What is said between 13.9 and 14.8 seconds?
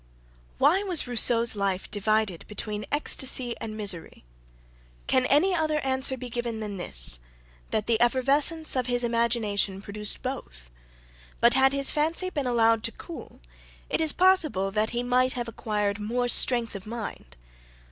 it is possible